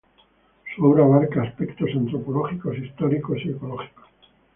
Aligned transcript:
Su 0.75 0.83
obra 0.83 1.03
abarca 1.03 1.43
aspectos 1.43 1.91
antropológicos, 1.95 2.75
históricos 2.75 3.37
y 3.45 3.49
ecológicos. 3.51 4.07